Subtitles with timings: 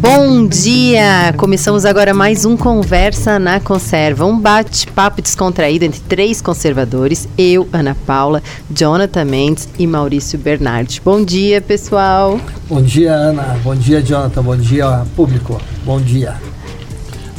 [0.00, 1.32] Bom dia!
[1.36, 7.96] Começamos agora mais um Conversa na Conserva, um bate-papo descontraído entre três conservadores, eu, Ana
[8.06, 11.00] Paula, Jonathan Mendes e Maurício Bernardi.
[11.04, 12.40] Bom dia, pessoal!
[12.68, 13.56] Bom dia, Ana.
[13.62, 14.42] Bom dia, Jonathan.
[14.42, 15.60] Bom dia, público.
[15.84, 16.34] Bom dia.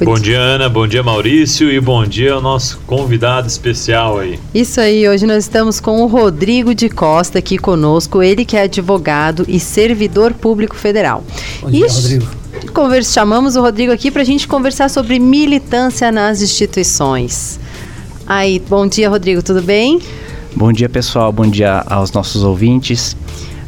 [0.05, 0.69] Bom dia, Ana.
[0.69, 1.71] Bom dia, Maurício.
[1.71, 4.39] E bom dia ao nosso convidado especial aí.
[4.53, 8.61] Isso aí, hoje nós estamos com o Rodrigo de Costa aqui conosco, ele que é
[8.61, 11.23] advogado e servidor público federal.
[11.61, 12.27] Bom dia, Rodrigo.
[12.73, 17.59] Conversa, chamamos o Rodrigo aqui para a gente conversar sobre militância nas instituições.
[18.25, 19.99] Aí, bom dia, Rodrigo, tudo bem?
[20.55, 21.31] Bom dia, pessoal.
[21.31, 23.17] Bom dia aos nossos ouvintes.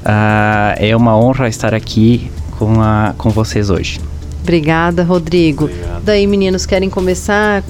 [0.03, 3.99] Uh, é uma honra estar aqui com, a, com vocês hoje.
[4.41, 5.65] Obrigada, Rodrigo.
[5.65, 6.03] Obrigado.
[6.03, 7.63] Daí, meninos, querem começar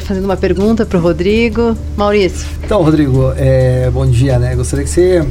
[0.00, 1.76] fazendo uma pergunta para o Rodrigo?
[1.96, 2.46] Maurício.
[2.64, 4.54] Então, Rodrigo, é, bom dia, né?
[4.56, 5.24] Gostaria que você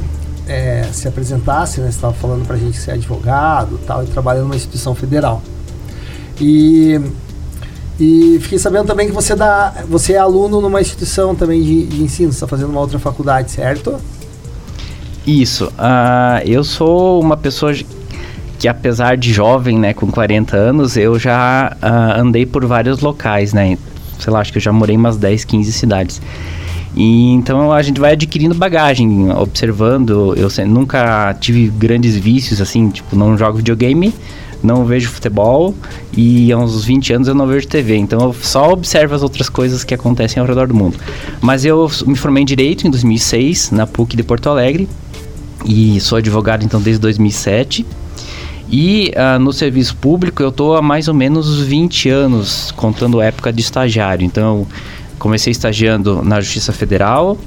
[0.47, 1.87] é, se apresentasse, né?
[1.87, 4.95] Você estava falando para a gente que você é advogado tal, e trabalha numa instituição
[4.95, 5.41] federal.
[6.39, 6.99] E,
[7.99, 12.01] e fiquei sabendo também que você, dá, você é aluno numa instituição também de, de
[12.03, 13.99] ensino, você está fazendo uma outra faculdade, certo?
[15.25, 15.65] Isso.
[15.65, 17.73] Uh, eu sou uma pessoa
[18.57, 23.53] que apesar de jovem, né, com 40 anos, eu já uh, andei por vários locais,
[23.53, 23.77] né?
[24.19, 26.21] Sei lá, acho que eu já morei em umas 10, 15 cidades.
[26.95, 30.33] E então a gente vai adquirindo bagagem, observando.
[30.35, 34.11] Eu nunca tive grandes vícios, assim, tipo, não jogo videogame,
[34.63, 35.75] não vejo futebol
[36.15, 37.97] e há uns 20 anos eu não vejo TV.
[37.97, 40.97] Então eu só observo as outras coisas que acontecem ao redor do mundo.
[41.39, 44.89] Mas eu me formei em Direito em 2006, na PUC de Porto Alegre.
[45.65, 47.85] E sou advogado então desde 2007.
[48.69, 53.51] E uh, no serviço público eu estou há mais ou menos 20 anos, contando época
[53.53, 54.25] de estagiário.
[54.25, 54.67] Então,
[55.17, 57.37] comecei estagiando na Justiça Federal,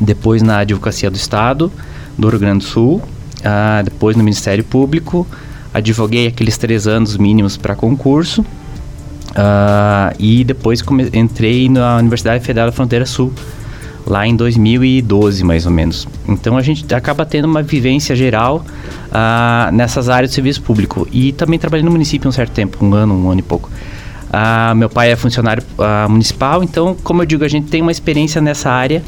[0.00, 1.70] depois na Advocacia do Estado
[2.16, 5.26] do Rio Grande do Sul, uh, depois no Ministério Público,
[5.72, 8.40] advoguei aqueles três anos mínimos para concurso
[9.32, 10.82] uh, e depois
[11.12, 13.32] entrei na Universidade Federal da Fronteira Sul,
[14.06, 16.06] lá em 2012 mais ou menos.
[16.28, 18.64] Então a gente acaba tendo uma vivência geral
[19.08, 21.06] uh, nessas áreas de serviço público.
[21.12, 23.68] E também trabalhei no município um certo tempo, um ano, um ano e pouco.
[24.26, 27.92] Uh, meu pai é funcionário uh, municipal, então, como eu digo, a gente tem uma
[27.92, 29.02] experiência nessa área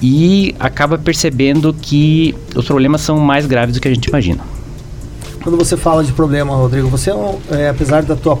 [0.00, 4.42] e acaba percebendo que os problemas são mais graves do que a gente imagina.
[5.42, 7.10] Quando você fala de problema, Rodrigo, você,
[7.50, 8.38] é, apesar da tua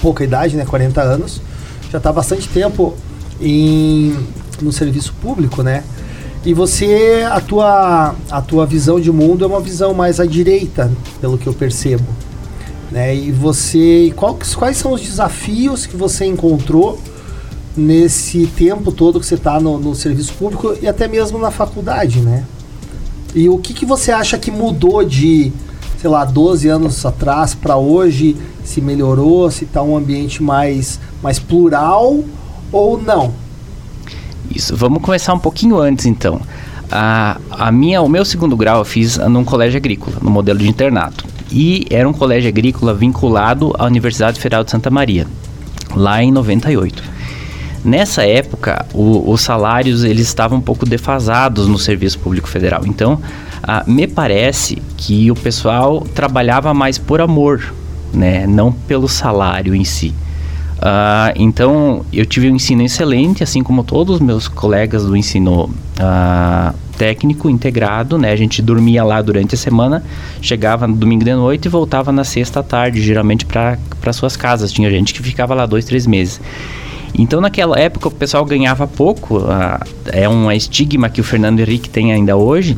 [0.00, 1.42] pouca idade, né, 40 anos,
[1.90, 2.94] já está bastante tempo
[3.40, 4.16] em,
[4.62, 5.84] no serviço público, né?
[6.44, 10.90] E você, a tua, a tua visão de mundo é uma visão mais à direita,
[11.20, 12.04] pelo que eu percebo.
[12.90, 13.14] Né?
[13.14, 16.98] E você, qual, quais são os desafios que você encontrou
[17.76, 22.20] nesse tempo todo que você está no, no, serviço público e até mesmo na faculdade,
[22.20, 22.44] né?
[23.34, 25.50] E o que, que você acha que mudou de,
[25.98, 28.36] sei lá, 12 anos atrás para hoje?
[28.62, 32.20] Se melhorou, se está um ambiente mais, mais plural
[32.70, 33.32] ou não?
[34.54, 36.40] Isso, vamos começar um pouquinho antes então.
[36.90, 40.68] A, a minha, o meu segundo grau eu fiz num colégio agrícola, no modelo de
[40.68, 41.24] internato.
[41.50, 45.26] E era um colégio agrícola vinculado à Universidade Federal de Santa Maria,
[45.94, 47.02] lá em 98.
[47.84, 52.82] Nessa época, o, os salários eles estavam um pouco defasados no serviço público federal.
[52.86, 53.20] Então,
[53.86, 57.72] me parece que o pessoal trabalhava mais por amor,
[58.12, 60.14] né, não pelo salário em si.
[60.82, 65.66] Uh, então, eu tive um ensino excelente, assim como todos os meus colegas do ensino
[65.66, 68.32] uh, técnico integrado, né?
[68.32, 70.02] A gente dormia lá durante a semana,
[70.40, 74.72] chegava no domingo de noite e voltava na sexta à tarde, geralmente para suas casas.
[74.72, 76.40] Tinha gente que ficava lá dois, três meses.
[77.16, 79.38] Então, naquela época, o pessoal ganhava pouco.
[79.38, 82.76] Uh, é um estigma que o Fernando Henrique tem ainda hoje,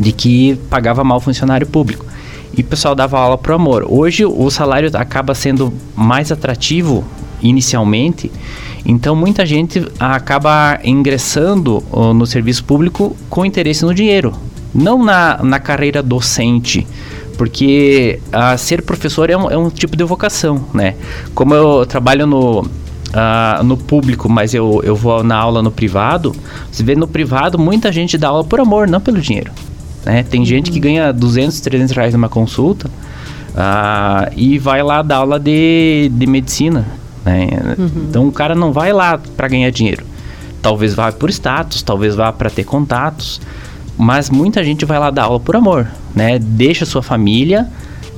[0.00, 2.10] de que pagava mal funcionário público
[2.56, 3.86] e o pessoal dava aula pro amor.
[3.88, 7.04] Hoje o salário acaba sendo mais atrativo
[7.42, 8.30] inicialmente,
[8.84, 11.82] então muita gente acaba ingressando
[12.14, 14.32] no serviço público com interesse no dinheiro,
[14.74, 16.86] não na, na carreira docente.
[17.36, 20.94] Porque uh, ser professor é um, é um tipo de vocação, né?
[21.34, 22.68] Como eu trabalho no,
[23.10, 26.32] Uh, no público, mas eu, eu vou na aula no privado,
[26.70, 29.50] você vê no privado muita gente dá aula por amor, não pelo dinheiro.
[30.04, 30.22] Né?
[30.22, 30.46] Tem uhum.
[30.46, 30.82] gente que uhum.
[30.82, 36.86] ganha 200, 300 reais numa consulta uh, e vai lá dar aula de, de medicina.
[37.24, 37.48] Né?
[37.78, 38.06] Uhum.
[38.08, 40.04] Então o cara não vai lá para ganhar dinheiro.
[40.62, 43.40] Talvez vá por status, talvez vá para ter contatos,
[43.96, 46.38] mas muita gente vai lá dar aula por amor, né?
[46.38, 47.68] Deixa sua família,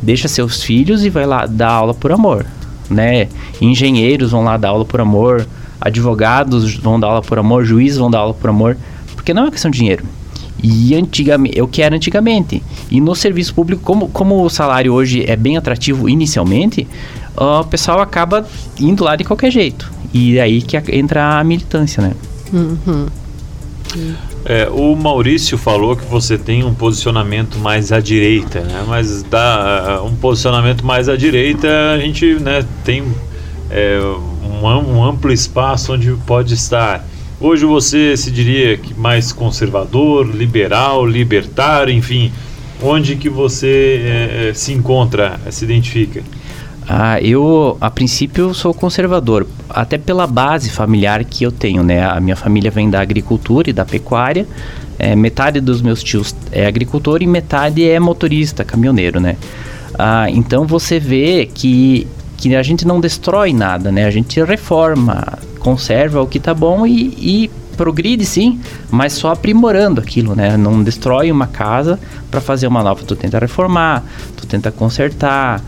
[0.02, 2.44] deixa seus filhos e vai lá dar aula por amor,
[2.90, 3.28] né?
[3.60, 5.46] Engenheiros vão lá dar aula por amor,
[5.81, 8.76] advogados vão dar aula por amor, juízes vão dar aula por amor,
[9.14, 10.05] porque não é questão de dinheiro.
[10.62, 12.62] E antigamente, o que era antigamente.
[12.88, 16.87] E no serviço público, como, como o salário hoje é bem atrativo inicialmente,
[17.37, 18.46] o pessoal acaba
[18.79, 19.90] indo lá de qualquer jeito.
[20.12, 22.12] E é aí que entra a militância, né?
[22.52, 23.06] Uhum.
[24.44, 28.84] É, o Maurício falou que você tem um posicionamento mais à direita, né?
[28.87, 33.05] Mas dá um posicionamento mais à direita, a gente né, tem
[33.70, 33.99] é,
[34.43, 37.06] um, um amplo espaço onde pode estar.
[37.40, 42.32] Hoje você se diria que mais conservador, liberal, libertário, enfim,
[42.82, 46.23] onde que você é, é, se encontra, se identifica?
[46.88, 52.05] Ah, eu, a princípio, sou conservador, até pela base familiar que eu tenho, né?
[52.05, 54.46] A minha família vem da agricultura e da pecuária.
[54.99, 59.37] É, metade dos meus tios é agricultor e metade é motorista, caminhoneiro, né?
[59.99, 62.06] Ah, então você vê que,
[62.37, 64.05] que a gente não destrói nada, né?
[64.05, 70.00] A gente reforma, conserva o que tá bom e, e progride sim, mas só aprimorando
[70.00, 70.56] aquilo, né?
[70.56, 71.99] Não destrói uma casa
[72.31, 73.05] para fazer uma nova.
[73.05, 74.05] Tu tenta reformar,
[74.37, 75.62] tu tenta consertar,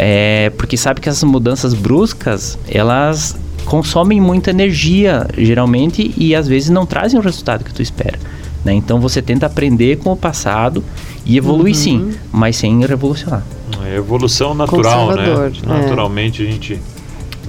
[0.00, 6.70] é, porque sabe que essas mudanças bruscas elas consomem muita energia geralmente e às vezes
[6.70, 8.16] não trazem o resultado que tu espera.
[8.64, 8.74] Né?
[8.74, 10.84] Então você tenta aprender com o passado
[11.26, 11.80] e evoluir uhum.
[11.80, 13.42] sim, mas sem revolucionar.
[13.84, 15.24] É evolução natural, né?
[15.64, 15.66] É.
[15.66, 16.80] Naturalmente a gente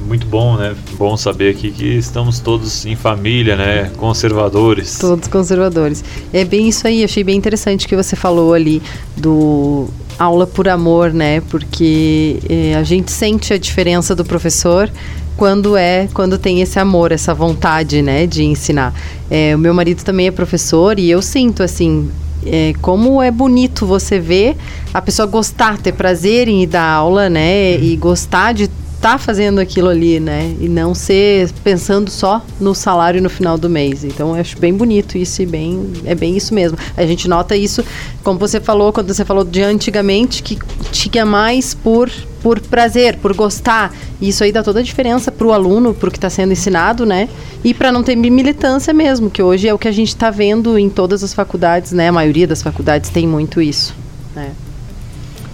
[0.07, 0.75] muito bom, né?
[0.98, 3.92] Bom saber aqui que estamos todos em família, né?
[3.95, 4.98] Conservadores.
[4.98, 6.04] Todos conservadores.
[6.34, 8.81] É bem isso aí, achei bem interessante que você falou ali
[9.16, 9.88] do
[10.19, 11.42] aula por amor, né?
[11.50, 14.92] Porque eh, a gente sente a diferença do professor
[15.38, 18.94] quando é quando tem esse amor, essa vontade, né, de ensinar.
[19.31, 22.12] É, o meu marido também é professor e eu sinto assim
[22.45, 24.57] é, como é bonito você ver
[24.94, 27.77] a pessoa gostar, ter prazer em ir dar aula, né?
[27.77, 28.69] E gostar de
[29.01, 30.56] tá fazendo aquilo ali, né?
[30.60, 34.04] E não ser pensando só no salário no final do mês.
[34.04, 36.78] Então eu acho bem bonito isso e bem é bem isso mesmo.
[36.96, 37.84] A gente nota isso,
[38.24, 40.57] como você falou, quando você falou de antigamente que
[40.92, 42.12] tinha mais por
[42.42, 43.94] por prazer, por gostar.
[44.22, 47.06] Isso aí dá toda a diferença para o aluno, para o que está sendo ensinado,
[47.06, 47.28] né?
[47.63, 50.78] E para não ter militância mesmo, que hoje é o que a gente está vendo
[50.78, 52.07] em todas as faculdades, né?
[52.07, 53.94] A maioria das faculdades tem muito isso,
[54.34, 54.52] né?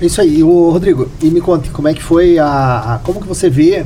[0.01, 3.27] Isso aí, o Rodrigo, e me conte, como é que foi a, a como que
[3.27, 3.86] você vê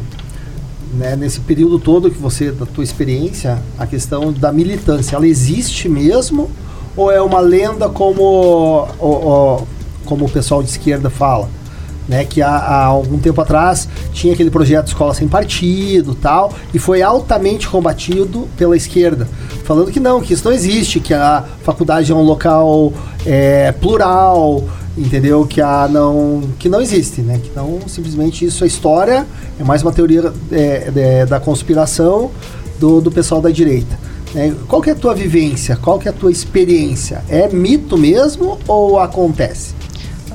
[0.94, 5.88] né, nesse período todo que você da tua experiência a questão da militância, ela existe
[5.88, 6.50] mesmo
[6.98, 9.68] ou é uma lenda como o,
[10.04, 11.48] como o pessoal de esquerda fala?
[12.08, 16.80] Né, que há, há, algum tempo atrás tinha aquele projeto Escola Sem Partido tal, e
[16.80, 19.28] foi altamente combatido pela esquerda,
[19.64, 22.92] falando que não, que isso não existe, que a faculdade é um local
[23.28, 24.64] é, plural,
[25.00, 25.46] entendeu?
[25.46, 27.40] Que a não que não existe, né?
[27.42, 29.26] Que não simplesmente isso é história,
[29.60, 32.32] é mais uma teoria é, é, da conspiração
[32.80, 33.98] do, do pessoal da direita.
[34.36, 35.76] É, qual que é a tua vivência?
[35.76, 37.24] Qual que é a tua experiência?
[37.28, 39.74] É mito mesmo ou acontece?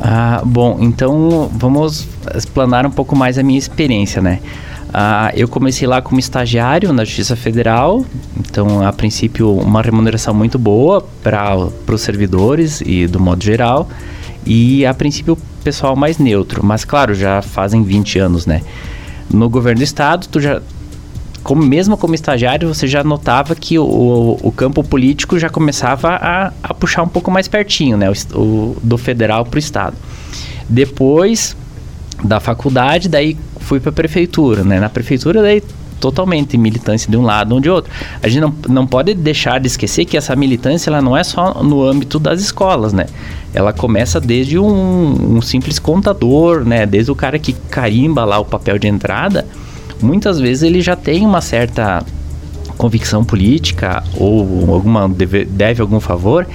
[0.01, 4.41] Ah, bom, então vamos explanar um pouco mais a minha experiência, né?
[4.93, 8.05] Ah, eu comecei lá como estagiário na Justiça Federal,
[8.39, 13.89] então a princípio uma remuneração muito boa para os servidores e do modo geral
[14.47, 18.63] e a princípio o pessoal mais neutro, mas claro, já fazem 20 anos, né?
[19.31, 20.61] No governo do estado, tu já
[21.43, 26.53] como mesmo como estagiário, você já notava que o, o campo político já começava a,
[26.63, 28.11] a, puxar um pouco mais pertinho, né?
[28.11, 29.95] O, o do federal para o estado.
[30.67, 31.55] Depois
[32.23, 34.81] da faculdade, daí fui para a prefeitura, né?
[34.81, 35.63] Na prefeitura, daí
[36.01, 37.91] totalmente militância de um lado ou de outro.
[38.23, 41.63] A gente não, não pode deixar de esquecer que essa militância ela não é só
[41.63, 43.07] no âmbito das escolas, né?
[43.53, 46.87] Ela começa desde um, um simples contador, né?
[46.87, 49.47] Desde o cara que carimba lá o papel de entrada,
[50.03, 52.05] muitas vezes ele já tem uma certa
[52.77, 56.47] convicção política ou alguma deve, deve algum favor.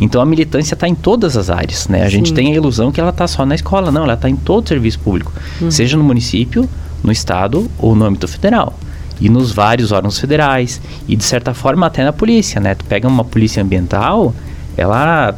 [0.00, 2.02] Então a militância está em todas as áreas, né?
[2.02, 2.10] A Sim.
[2.10, 4.64] gente tem a ilusão que ela está só na escola, não, ela está em todo
[4.64, 5.70] o serviço público, uhum.
[5.70, 6.68] seja no município,
[7.02, 8.74] no estado ou no âmbito federal
[9.22, 12.74] e nos vários órgãos federais e de certa forma até na polícia, né?
[12.74, 14.34] Tu pega uma polícia ambiental,
[14.76, 15.34] ela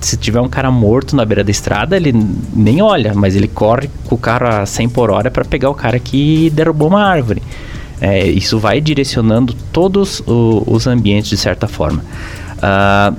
[0.00, 2.14] se tiver um cara morto na beira da estrada, ele
[2.54, 5.74] nem olha, mas ele corre com o carro a 100 por hora para pegar o
[5.74, 7.42] cara que derrubou uma árvore.
[8.00, 12.04] É, isso vai direcionando todos o, os ambientes de certa forma.
[12.58, 13.16] Uh,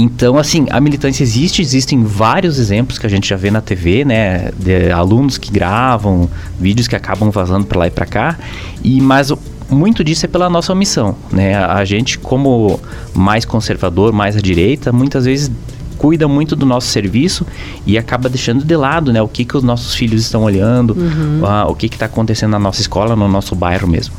[0.00, 4.04] então, assim, a militância existe, existem vários exemplos que a gente já vê na TV,
[4.04, 8.38] né, de alunos que gravam, vídeos que acabam vazando para lá e para cá,
[8.84, 9.32] e mas
[9.68, 11.56] muito disso é pela nossa omissão, né?
[11.56, 12.78] A gente como
[13.12, 15.50] mais conservador, mais à direita, muitas vezes
[15.98, 17.44] cuida muito do nosso serviço
[17.84, 21.42] e acaba deixando de lado, né, o que que os nossos filhos estão olhando, uhum.
[21.68, 24.14] o que que está acontecendo na nossa escola, no nosso bairro mesmo.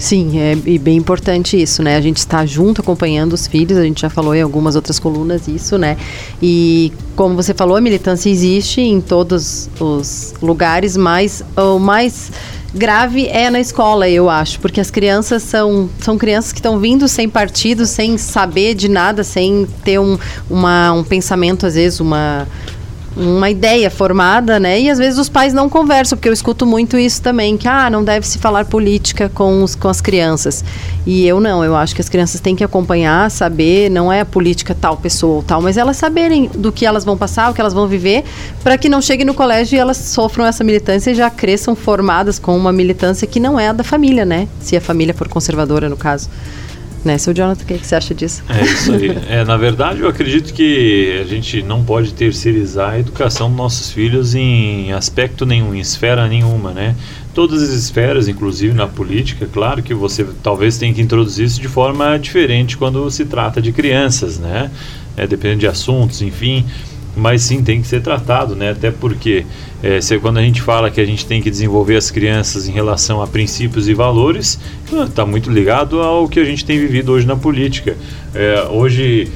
[0.00, 1.94] Sim, é e bem importante isso, né?
[1.94, 5.46] A gente está junto acompanhando os filhos, a gente já falou em algumas outras colunas
[5.46, 5.98] isso, né?
[6.42, 12.32] E como você falou, a militância existe em todos os lugares, mas o mais
[12.74, 17.06] grave é na escola, eu acho, porque as crianças são, são crianças que estão vindo
[17.06, 22.48] sem partido, sem saber de nada, sem ter um, uma, um pensamento, às vezes, uma
[23.16, 24.80] uma ideia formada, né?
[24.80, 27.90] E às vezes os pais não conversam, porque eu escuto muito isso também, que ah,
[27.90, 30.64] não deve se falar política com, os, com as crianças.
[31.06, 34.24] E eu não, eu acho que as crianças têm que acompanhar, saber, não é a
[34.24, 37.60] política tal pessoa ou tal, mas elas saberem do que elas vão passar, o que
[37.60, 38.24] elas vão viver,
[38.62, 42.38] para que não cheguem no colégio e elas sofram essa militância e já cresçam formadas
[42.38, 44.46] com uma militância que não é a da família, né?
[44.60, 46.28] Se a família for conservadora, no caso.
[47.02, 48.42] Né, seu Jonathan, o que, você acha disso?
[48.48, 49.08] É isso aí.
[49.28, 53.90] é, na verdade, eu acredito que a gente não pode terceirizar a educação dos nossos
[53.90, 56.94] filhos em aspecto nenhum, em esfera nenhuma, né?
[57.32, 61.68] Todas as esferas, inclusive na política, claro que você talvez tenha que introduzir isso de
[61.68, 64.70] forma diferente quando se trata de crianças, né?
[65.16, 66.66] É, dependendo de assuntos, enfim
[67.16, 68.70] mas sim tem que ser tratado, né?
[68.70, 69.44] Até porque
[69.82, 72.72] é, se, quando a gente fala que a gente tem que desenvolver as crianças em
[72.72, 74.58] relação a princípios e valores,
[75.08, 77.96] está muito ligado ao que a gente tem vivido hoje na política.
[78.34, 79.28] É, hoje,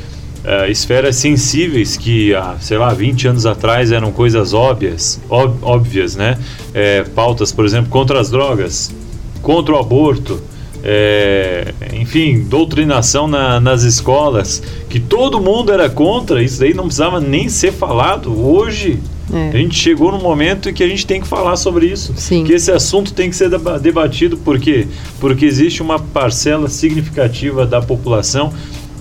[0.68, 6.38] esferas sensíveis que há, sei lá, 20 anos atrás eram coisas óbvias, óbvias, né?
[6.74, 8.94] É, pautas, por exemplo, contra as drogas,
[9.40, 10.42] contra o aborto,
[10.86, 17.18] é, enfim, doutrinação na, nas escolas, que todo mundo era contra, isso daí não precisava
[17.18, 18.38] nem ser falado.
[18.38, 19.00] Hoje,
[19.32, 19.48] é.
[19.54, 22.12] a gente chegou no momento em que a gente tem que falar sobre isso.
[22.16, 22.44] Sim.
[22.44, 23.48] Que esse assunto tem que ser
[23.80, 24.86] debatido, por quê?
[25.18, 28.52] Porque existe uma parcela significativa da população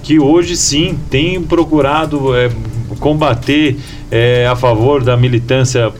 [0.01, 2.49] que hoje sim tem procurado é,
[2.99, 3.77] combater
[4.09, 5.91] é, a favor da militância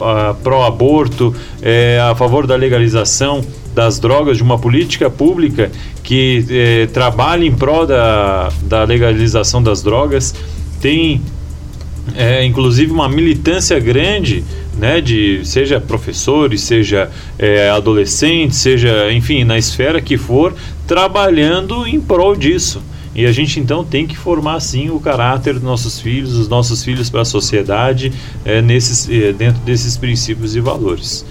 [0.42, 3.42] pró-aborto, é, a favor da legalização
[3.74, 5.72] das drogas, de uma política pública
[6.04, 10.34] que eh, trabalha em prol da, da legalização das drogas,
[10.80, 11.22] tem
[12.16, 14.44] é, inclusive uma militância grande,
[14.78, 20.54] né, de seja professores, seja é, adolescentes, seja, enfim, na esfera que for,
[20.86, 22.82] trabalhando em prol disso.
[23.16, 26.84] E a gente então tem que formar sim o caráter dos nossos filhos, os nossos
[26.84, 28.12] filhos para a sociedade,
[28.44, 31.24] é, nesses, é, dentro desses princípios e valores.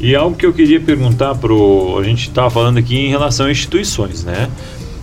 [0.00, 1.98] E algo que eu queria perguntar pro.
[1.98, 4.48] A gente estava falando aqui em relação a instituições, né?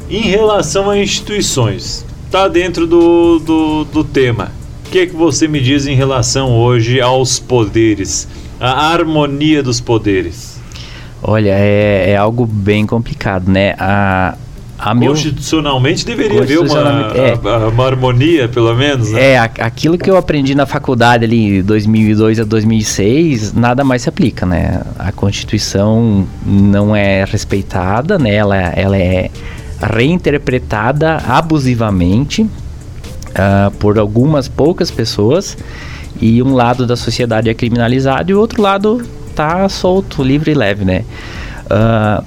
[0.09, 4.51] Em relação a instituições, tá dentro do, do, do tema.
[4.85, 8.27] O que, é que você me diz em relação hoje aos poderes?
[8.59, 10.59] A harmonia dos poderes?
[11.21, 13.75] Olha, é, é algo bem complicado, né?
[13.77, 14.37] A,
[14.77, 16.79] Constitucionalmente deveria haver uma,
[17.15, 17.33] é.
[17.69, 19.11] uma, harmonia, pelo menos.
[19.11, 19.31] Né?
[19.31, 24.45] É, aquilo que eu aprendi na faculdade ali 2002 a 2006, nada mais se aplica,
[24.45, 24.81] né?
[24.99, 28.33] A Constituição não é respeitada, né?
[28.35, 29.31] Ela, ela é
[29.81, 35.57] reinterpretada abusivamente uh, por algumas poucas pessoas
[36.19, 39.05] e um lado da sociedade é criminalizado e o outro lado
[39.35, 41.03] tá solto, livre e leve, né?
[41.65, 42.23] Uh,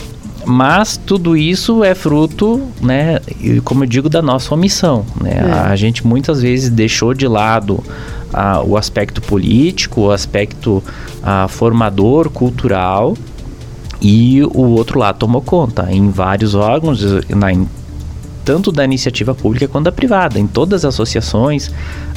[0.48, 3.20] mas tudo isso é fruto, né,
[3.62, 5.04] como eu digo, da nossa omissão.
[5.20, 5.32] Né?
[5.32, 5.52] É.
[5.52, 7.84] A gente muitas vezes deixou de lado
[8.32, 10.82] a, o aspecto político, o aspecto
[11.22, 13.14] a, formador, cultural,
[14.00, 17.68] e o outro lado tomou conta em vários órgãos, na, em,
[18.42, 21.70] tanto da iniciativa pública quanto da privada, em todas as associações,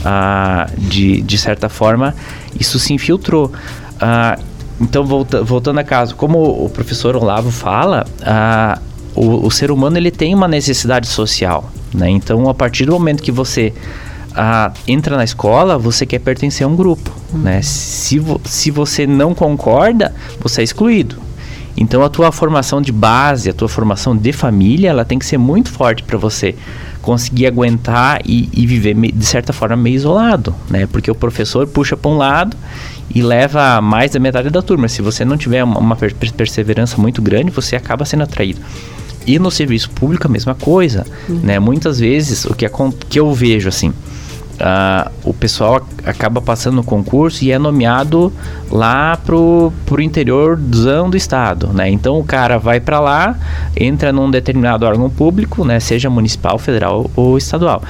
[0.06, 2.16] ah, de, de certa forma,
[2.58, 3.52] isso se infiltrou.
[4.00, 4.40] Ah,
[4.82, 8.80] então, volta, voltando a caso, como o professor Olavo fala, a,
[9.14, 12.10] o, o, ser humano ele tem uma necessidade social, né?
[12.10, 13.72] Então, a partir do momento que você
[14.36, 17.42] a, entra na escola, você quer pertencer a um grupo, uhum.
[17.42, 17.62] né?
[17.62, 21.18] Se, vo, se você não concorda, você é excluído.
[21.78, 25.38] Então, a tua formação de base, a tua formação de família, ela tem que ser
[25.38, 26.56] muito forte para você
[27.02, 30.88] conseguir aguentar e, e viver de certa forma meio isolado, né?
[30.88, 32.56] Porque o professor puxa para um lado
[33.14, 34.88] e leva mais da metade da turma.
[34.88, 38.62] Se você não tiver uma, uma perseverança muito grande, você acaba sendo atraído.
[39.26, 41.42] E no serviço público a mesma coisa, uhum.
[41.44, 41.60] né?
[41.60, 42.70] Muitas vezes o que,
[43.10, 43.94] que eu vejo assim,
[44.62, 48.32] Uh, o pessoal acaba passando no concurso e é nomeado
[48.70, 51.90] lá pro, pro interior do estado, né?
[51.90, 53.36] Então o cara vai para lá,
[53.76, 55.80] entra num determinado órgão público, né?
[55.80, 57.82] Seja municipal, federal ou estadual.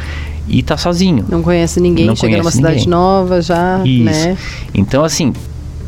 [0.47, 1.25] E tá sozinho.
[1.27, 2.83] Não conhece ninguém, não chega conhece numa ninguém.
[2.83, 4.03] cidade nova já, Isso.
[4.05, 4.37] né?
[4.73, 5.33] Então assim,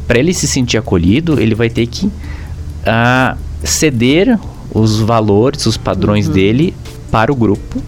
[0.06, 4.38] para ele se sentir acolhido, ele vai ter que uh, ceder
[4.74, 6.34] os valores, os padrões uhum.
[6.34, 6.74] dele
[7.10, 7.82] para o grupo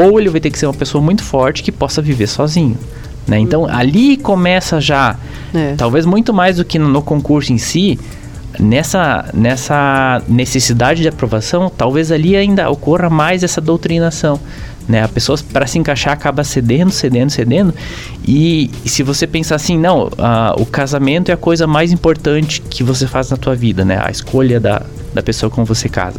[0.00, 2.76] ou ele vai ter que ser uma pessoa muito forte que possa viver sozinho.
[3.26, 3.38] Né?
[3.38, 3.68] Então, uhum.
[3.70, 5.16] ali começa já,
[5.54, 5.74] é.
[5.76, 7.98] talvez muito mais do que no, no concurso em si,
[8.58, 14.40] nessa, nessa necessidade de aprovação, talvez ali ainda ocorra mais essa doutrinação.
[14.88, 15.04] Né?
[15.04, 17.74] A pessoa, para se encaixar, acaba cedendo, cedendo, cedendo.
[18.26, 22.60] E, e se você pensar assim, não, a, o casamento é a coisa mais importante
[22.60, 24.00] que você faz na tua vida, né?
[24.02, 24.82] A escolha da,
[25.14, 26.18] da pessoa com você casa.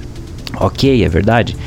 [0.56, 1.58] Ok, é verdade.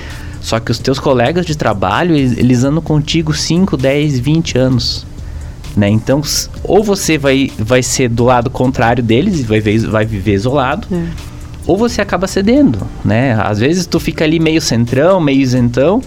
[0.45, 5.07] Só que os teus colegas de trabalho, eles, eles andam contigo 5, 10, 20 anos.
[5.75, 5.89] Né?
[5.89, 6.21] Então,
[6.63, 11.07] ou você vai, vai ser do lado contrário deles e vai, vai viver isolado, é.
[11.67, 13.33] ou você acaba cedendo, né?
[13.41, 16.03] Às vezes tu fica ali meio centrão, meio isentão,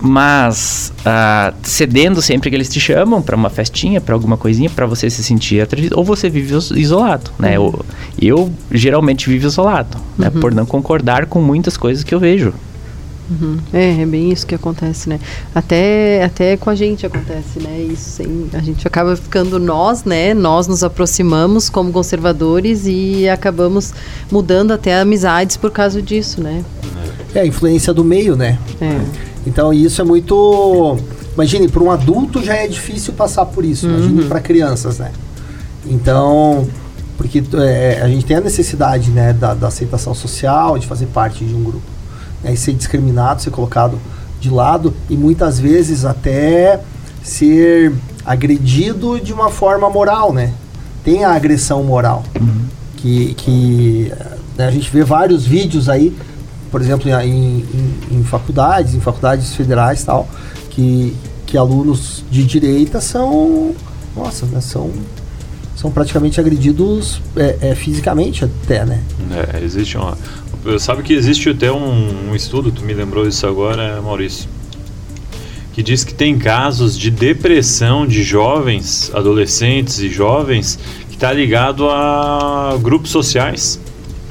[0.00, 4.86] mas uh, cedendo sempre que eles te chamam para uma festinha, para alguma coisinha, para
[4.86, 7.58] você se sentir atraído, ou você vive isolado, né?
[7.58, 7.66] Uhum.
[7.66, 10.30] Eu, eu, geralmente vivo isolado, né?
[10.32, 10.40] Uhum.
[10.40, 12.54] Por não concordar com muitas coisas que eu vejo.
[13.28, 13.58] Uhum.
[13.72, 15.18] É, é bem isso que acontece, né?
[15.54, 17.80] Até, até com a gente acontece, né?
[17.80, 20.32] Isso a gente acaba ficando nós, né?
[20.32, 23.92] Nós nos aproximamos como conservadores e acabamos
[24.30, 26.64] mudando até amizades por causa disso, né?
[27.34, 28.58] É a influência do meio, né?
[28.80, 29.00] É.
[29.46, 30.96] Então isso é muito.
[31.34, 33.86] Imagine, para um adulto já é difícil passar por isso.
[33.86, 34.28] Imagine uhum.
[34.28, 35.10] para crianças, né?
[35.84, 36.66] Então,
[37.16, 41.44] porque é, a gente tem a necessidade né, da, da aceitação social, de fazer parte
[41.44, 41.95] de um grupo
[42.46, 43.98] né, ser discriminado, ser colocado
[44.40, 46.80] de lado e muitas vezes até
[47.22, 47.92] ser
[48.24, 50.52] agredido de uma forma moral, né?
[51.04, 52.66] Tem a agressão moral, uhum.
[52.96, 54.12] que, que
[54.56, 56.16] né, a gente vê vários vídeos aí,
[56.70, 60.28] por exemplo, em, em, em faculdades, em faculdades federais tal,
[60.70, 63.74] que, que alunos de direita são,
[64.14, 64.90] nossa, né, são
[65.76, 69.02] são praticamente agredidos é, é, fisicamente até, né?
[69.30, 70.16] É, existe uma,
[70.78, 74.48] Sabe que existe até um, um estudo, tu me lembrou isso agora, Maurício,
[75.72, 81.88] que diz que tem casos de depressão de jovens, adolescentes e jovens, que está ligado
[81.88, 83.80] a grupos sociais.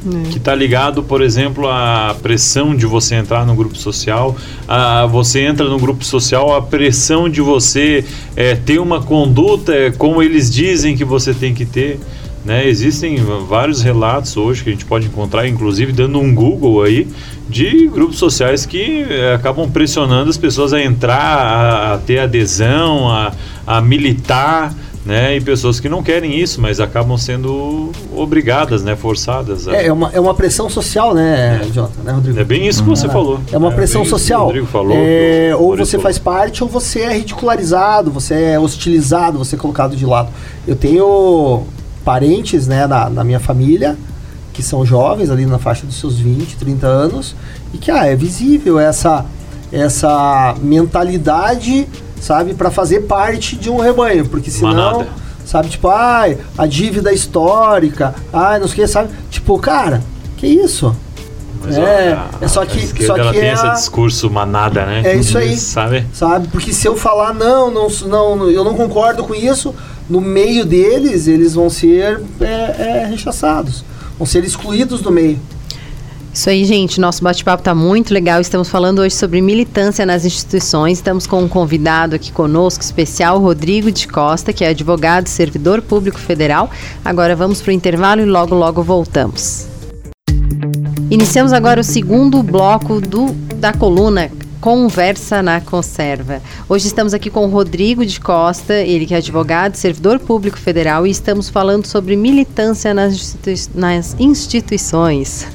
[0.05, 0.29] É.
[0.29, 4.35] Que está ligado, por exemplo, à pressão de você entrar no grupo social.
[4.67, 10.21] A, você entra no grupo social, a pressão de você é, ter uma conduta como
[10.21, 11.99] eles dizem que você tem que ter.
[12.45, 12.67] Né?
[12.67, 17.07] Existem vários relatos hoje que a gente pode encontrar, inclusive dando um Google aí,
[17.49, 23.09] de grupos sociais que eh, acabam pressionando as pessoas a entrar, a, a ter adesão,
[23.09, 23.31] a,
[23.65, 25.37] a militar, né?
[25.37, 28.95] E pessoas que não querem isso, mas acabam sendo obrigadas, né?
[28.95, 29.67] Forçadas.
[29.67, 29.75] A...
[29.75, 31.73] É, é, uma, é uma pressão social, né, é.
[31.73, 32.39] Jota, né, Rodrigo?
[32.39, 33.39] É bem isso que você é, falou.
[33.51, 34.45] É uma é pressão social.
[34.45, 34.97] Rodrigo falou.
[34.97, 36.03] É, ou você falou.
[36.03, 40.29] faz parte, ou você é ridicularizado, você é hostilizado, você é colocado de lado.
[40.67, 41.65] Eu tenho
[42.05, 43.97] parentes né, na, na minha família
[44.55, 47.35] que são jovens, ali na faixa dos seus 20, 30 anos,
[47.73, 49.25] e que ah, é visível essa,
[49.69, 51.85] essa mentalidade,
[52.21, 55.09] sabe, para fazer parte de um rebanho, porque senão, Manada.
[55.45, 60.01] sabe, tipo, ai, a dívida histórica, ai, não sei o que, sabe, tipo, cara,
[60.37, 60.95] que isso?
[61.61, 65.01] Mas, é, ó, é só que, só que ela tem é esse discurso manada, né?
[65.03, 66.05] É isso aí, sabe?
[66.13, 66.47] Sabe?
[66.49, 69.73] Porque se eu falar não, não, não, eu não concordo com isso,
[70.09, 73.83] no meio deles, eles vão ser é, é, rechaçados,
[74.17, 75.39] vão ser excluídos do meio.
[76.35, 76.99] Isso aí, gente.
[76.99, 78.41] Nosso bate-papo está muito legal.
[78.41, 80.97] Estamos falando hoje sobre militância nas instituições.
[80.97, 85.81] Estamos com um convidado aqui conosco, especial, Rodrigo de Costa, que é advogado e servidor
[85.81, 86.69] público federal.
[87.05, 89.67] Agora vamos para o intervalo e logo, logo voltamos.
[91.09, 94.29] Iniciamos agora o segundo bloco do, da coluna
[94.65, 96.41] Conversa na Conserva.
[96.67, 101.05] Hoje estamos aqui com o Rodrigo de Costa, ele que é advogado, servidor público federal,
[101.05, 105.45] e estamos falando sobre militância nas, institui nas instituições.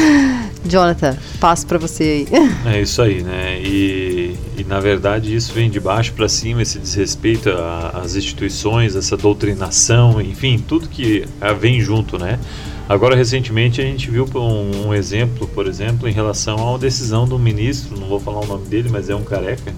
[0.64, 2.40] Jonathan, passo para você aí.
[2.64, 3.60] É isso aí, né?
[3.60, 9.14] E, e na verdade isso vem de baixo para cima, esse desrespeito às instituições, essa
[9.14, 11.26] doutrinação, enfim, tudo que
[11.60, 12.38] vem junto, né?
[12.88, 17.26] Agora, recentemente, a gente viu um, um, exemplo, por exemplo, em relação a uma decisão
[17.26, 19.72] do ministro, não vou falar o nome dele, mas é um careca,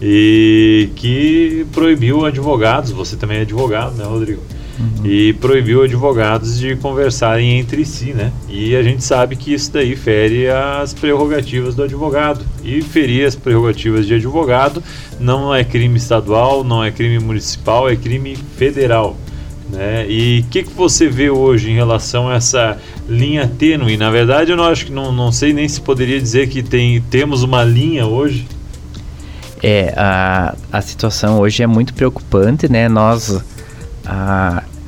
[0.00, 4.42] e que proibiu advogados, você também é advogado, né, Rodrigo?
[4.78, 5.06] Uhum.
[5.06, 8.30] E proibiu advogados de conversarem entre si, né?
[8.46, 12.44] E a gente sabe que isso daí fere as prerrogativas do advogado.
[12.62, 14.82] E ferir as prerrogativas de advogado
[15.18, 19.16] não é crime estadual, não é crime municipal, é crime federal.
[19.70, 20.06] Né?
[20.08, 23.96] E o que, que você vê hoje em relação a essa linha tênue?
[23.96, 27.00] Na verdade, eu não acho que não, não sei nem se poderia dizer que tem,
[27.02, 28.46] temos uma linha hoje.
[29.62, 32.88] É, a, a situação hoje é muito preocupante, né?
[32.88, 33.42] Nós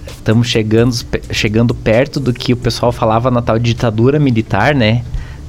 [0.07, 0.95] estamos chegando,
[1.33, 5.03] chegando perto do que o pessoal falava na tal ditadura militar, né?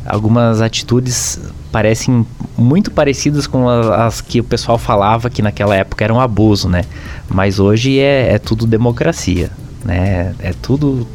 [0.06, 1.40] Algumas atitudes
[1.72, 2.26] parecem
[2.58, 6.84] muito parecidas com as, que o pessoal falava que naquela época era um abuso, né?
[7.30, 9.52] Mas hoje é, é tudo democracia,
[9.84, 10.34] né?
[10.40, 11.08] É tudo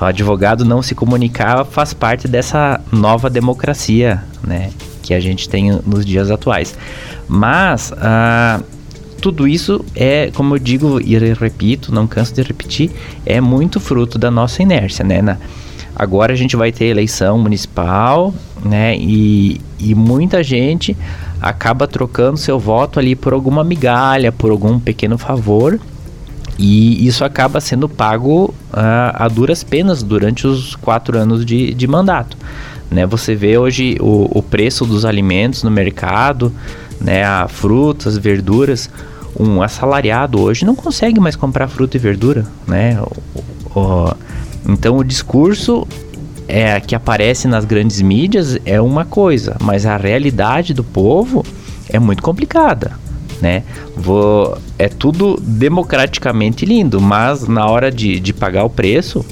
[0.00, 4.70] O advogado não se comunicar faz parte dessa nova democracia, né?
[5.02, 6.76] Que a gente tem nos dias atuais.
[7.28, 8.60] Mas ah,
[9.20, 12.90] tudo isso é, como eu digo e repito, não canso de repetir,
[13.24, 15.22] é muito fruto da nossa inércia, né?
[15.22, 15.38] Na,
[15.94, 18.96] agora a gente vai ter eleição municipal, né?
[18.96, 20.96] E, e muita gente
[21.40, 25.78] acaba trocando seu voto ali por alguma migalha, por algum pequeno favor.
[26.58, 31.86] E isso acaba sendo pago uh, a duras penas durante os quatro anos de, de
[31.86, 32.36] mandato.
[32.90, 33.04] Né?
[33.06, 36.52] Você vê hoje o, o preço dos alimentos no mercado,
[37.00, 37.24] né?
[37.24, 38.88] a frutas, verduras.
[39.38, 42.46] Um assalariado hoje não consegue mais comprar fruta e verdura.
[42.68, 42.98] Né?
[43.74, 44.14] O, o,
[44.68, 45.86] então o discurso
[46.46, 51.44] é que aparece nas grandes mídias é uma coisa, mas a realidade do povo
[51.88, 52.92] é muito complicada,
[53.40, 53.62] né?
[53.96, 59.24] Vou, é tudo democraticamente lindo, mas na hora de, de pagar o preço,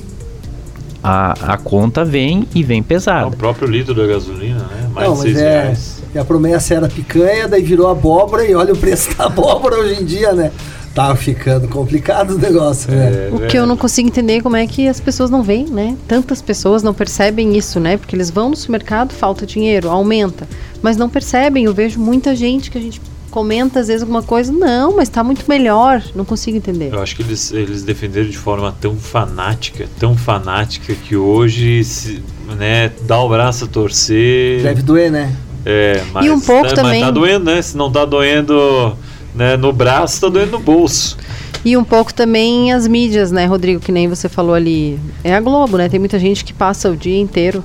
[1.02, 3.26] a, a conta vem e vem pesada.
[3.26, 4.90] É o próprio litro da gasolina, né?
[4.94, 6.02] Mais Não, de seis é, reais.
[6.14, 10.00] E a promessa era picanha, daí virou abóbora e olha o preço da abóbora hoje
[10.00, 10.52] em dia, né?
[10.94, 13.28] Tá ficando complicado o negócio, né?
[13.28, 15.66] É, o que eu não consigo entender é como é que as pessoas não veem,
[15.66, 15.96] né?
[16.06, 17.96] Tantas pessoas não percebem isso, né?
[17.96, 20.46] Porque eles vão no supermercado, falta dinheiro, aumenta.
[20.82, 21.64] Mas não percebem.
[21.64, 23.00] Eu vejo muita gente que a gente
[23.30, 26.02] comenta às vezes alguma coisa, não, mas está muito melhor.
[26.14, 26.92] Não consigo entender.
[26.92, 32.22] Eu acho que eles, eles defenderam de forma tão fanática, tão fanática, que hoje, se,
[32.58, 34.62] né, dá o braço a torcer.
[34.62, 35.34] Deve doer, né?
[35.64, 37.00] É, mas, e um pouco tá, também.
[37.00, 37.62] Mas tá doendo, né?
[37.62, 38.96] Se não tá doendo
[39.34, 41.16] né, no braço, tá doendo no bolso.
[41.64, 44.98] E um pouco também as mídias, né, Rodrigo, que nem você falou ali.
[45.22, 45.88] É a Globo, né?
[45.88, 47.62] Tem muita gente que passa o dia inteiro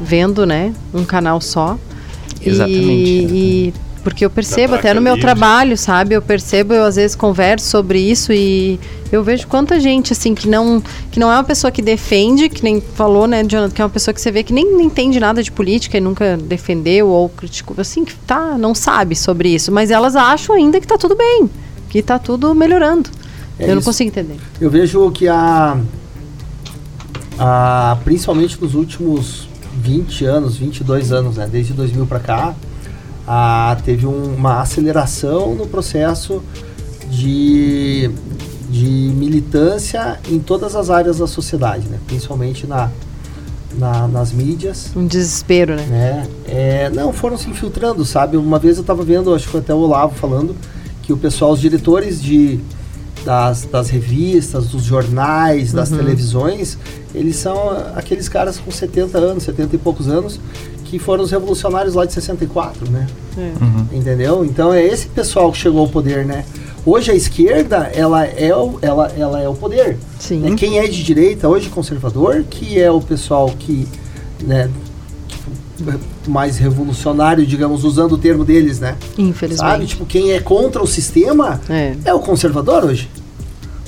[0.00, 1.78] vendo, né, um canal só.
[2.44, 3.10] Exatamente.
[3.10, 3.74] E, e
[4.04, 6.14] porque eu percebo até no meu trabalho, sabe?
[6.14, 8.78] Eu percebo, eu às vezes converso sobre isso e
[9.10, 12.62] eu vejo quanta gente assim que não que não é uma pessoa que defende, que
[12.62, 15.18] nem falou, né, Jonathan, que é uma pessoa que você vê que nem, nem entende
[15.18, 19.72] nada de política e nunca defendeu ou criticou, assim, que tá, não sabe sobre isso,
[19.72, 21.48] mas elas acham ainda que tá tudo bem,
[21.88, 23.08] que tá tudo melhorando.
[23.58, 23.74] É eu isso.
[23.76, 24.36] não consigo entender.
[24.60, 25.78] Eu vejo que a
[27.38, 29.48] a principalmente nos últimos
[29.80, 32.54] 20 anos, 22 anos, né, desde 2000 para cá,
[33.84, 36.42] teve um, uma aceleração no processo
[37.10, 38.10] de,
[38.68, 41.98] de militância em todas as áreas da sociedade, né?
[42.06, 42.90] principalmente na,
[43.78, 44.90] na, nas mídias.
[44.94, 45.86] Um desespero, né?
[45.88, 46.28] né?
[46.46, 48.36] É, não, foram se infiltrando, sabe?
[48.36, 50.54] Uma vez eu estava vendo, acho que foi até o Olavo falando,
[51.02, 52.58] que o pessoal, os diretores de,
[53.24, 55.98] das, das revistas, dos jornais, das uhum.
[55.98, 56.78] televisões,
[57.14, 60.40] eles são aqueles caras com 70 anos, 70 e poucos anos,
[60.84, 63.06] que foram os revolucionários lá de 64, né?
[63.36, 63.64] É.
[63.64, 63.86] Uhum.
[63.92, 64.44] Entendeu?
[64.44, 66.44] Então é esse pessoal que chegou ao poder, né?
[66.86, 69.96] Hoje a esquerda, ela é o, ela, ela é o poder.
[70.18, 70.40] Sim.
[70.40, 70.54] Né?
[70.54, 73.88] Quem é de direita, hoje conservador, que é o pessoal que,
[74.42, 74.70] né,
[75.26, 75.50] tipo,
[76.28, 78.96] mais revolucionário, digamos, usando o termo deles, né?
[79.16, 79.70] Infelizmente.
[79.70, 79.86] Sabe?
[79.86, 83.08] Tipo, quem é contra o sistema é, é o conservador hoje.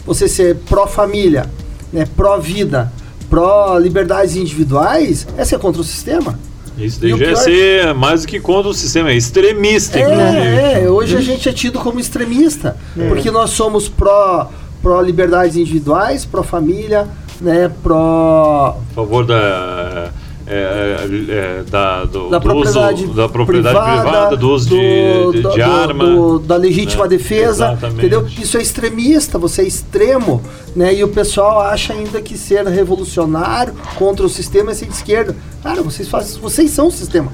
[0.07, 1.51] Você ser pró-família,
[1.93, 2.91] né, pró-vida,
[3.29, 6.39] pró-liberdades individuais, é ser contra o sistema.
[6.79, 10.85] Isso daí já é ser mais do que contra o sistema, é extremista, é, inclusive.
[10.85, 13.09] É, hoje a gente é tido como extremista, é.
[13.09, 14.51] porque nós somos pró,
[14.83, 17.09] pró liberdades individuais, pró família,
[17.41, 18.79] né, pró...
[18.93, 20.13] A favor da
[20.49, 24.69] é, é, é, da, do, da, do propriedade uso, da propriedade privada, privada do uso
[24.69, 26.05] do, de, de, de arma.
[26.05, 27.09] Do, da legítima né?
[27.09, 27.99] defesa, Exatamente.
[27.99, 28.27] entendeu?
[28.39, 30.41] Isso é extremista, você é extremo,
[30.77, 30.95] né?
[30.95, 35.35] E o pessoal acha ainda que ser revolucionário contra o sistema é ser de esquerda.
[35.67, 37.33] Cara, vocês, fazem, vocês são o sistema.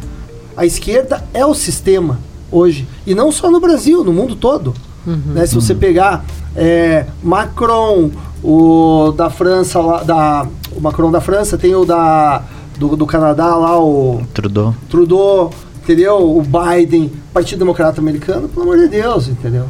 [0.56, 2.18] A esquerda é o sistema
[2.50, 2.88] hoje.
[3.06, 4.72] E não só no Brasil, no mundo todo.
[5.06, 5.44] Uhum, né?
[5.44, 5.60] Se uhum.
[5.60, 6.24] você pegar
[6.56, 8.10] é, Macron,
[8.42, 12.42] o da França, da, o Macron da França, tem o da
[12.78, 14.22] do, do Canadá lá, o.
[14.32, 14.74] Trudeau.
[14.88, 15.50] Trudeau,
[15.82, 16.16] entendeu?
[16.16, 19.66] O Biden, Partido Democrata Americano, pelo amor de Deus, entendeu?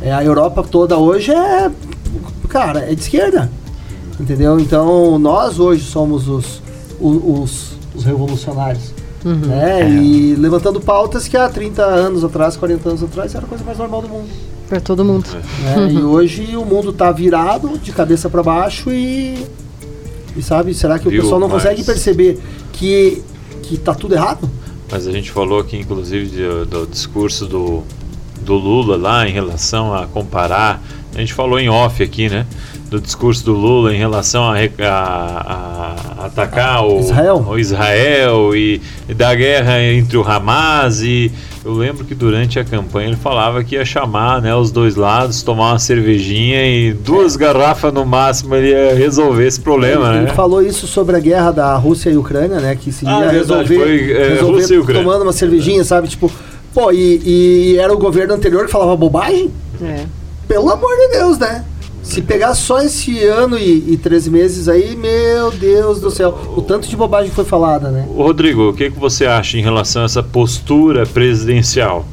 [0.00, 1.70] É, a Europa toda hoje é.
[2.48, 3.50] Cara, é de esquerda.
[4.18, 4.58] Entendeu?
[4.58, 6.62] Então nós hoje somos os,
[6.98, 8.92] os, os revolucionários.
[9.24, 9.34] Uhum.
[9.34, 9.82] Né?
[9.82, 9.90] É.
[9.90, 13.78] E levantando pautas que há 30 anos atrás, 40 anos atrás, era a coisa mais
[13.78, 14.28] normal do mundo.
[14.68, 15.28] Para todo mundo.
[15.62, 15.92] Né?
[15.92, 19.46] E hoje o mundo está virado de cabeça para baixo e
[20.36, 21.62] e sabe, será que Viu, o pessoal não mas...
[21.62, 22.38] consegue perceber
[22.72, 23.22] que,
[23.62, 24.48] que tá tudo errado?
[24.90, 27.82] Mas a gente falou aqui, inclusive, do, do discurso do,
[28.42, 30.82] do Lula lá em relação a comparar.
[31.14, 32.46] A gente falou em off aqui, né?
[32.96, 38.56] Do do discurso do Lula em relação a, a, a atacar o Israel, o Israel
[38.56, 41.30] e, e, da guerra entre o Hamas e
[41.64, 45.42] eu lembro que durante a campanha ele falava que ia chamar né, os dois lados,
[45.42, 47.38] tomar uma cervejinha e duas é.
[47.38, 50.22] garrafas no máximo ele ia resolver esse problema, ele, né?
[50.24, 52.76] Ele falou isso sobre a guerra da Rússia e Ucrânia, né?
[52.76, 55.02] Que se ia ah, resolver, foi, é, resolver Rússia e Ucrânia.
[55.02, 56.08] tomando uma cervejinha, sabe?
[56.08, 56.32] Tipo,
[56.72, 59.50] pô, e, e era o governo anterior que falava bobagem?
[59.82, 60.04] É.
[60.48, 61.64] Pelo amor de Deus, né?
[62.06, 66.62] Se pegar só esse ano e, e 13 meses aí, meu Deus do céu, o
[66.62, 68.06] tanto de bobagem que foi falada, né?
[68.08, 72.06] Rodrigo, o que, que você acha em relação a essa postura presidencial?